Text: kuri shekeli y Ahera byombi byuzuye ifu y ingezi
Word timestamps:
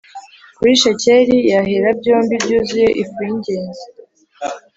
kuri 0.57 0.71
shekeli 0.81 1.35
y 1.49 1.53
Ahera 1.61 1.89
byombi 1.99 2.35
byuzuye 2.43 2.87
ifu 3.01 3.17
y 3.27 3.29
ingezi 3.33 3.85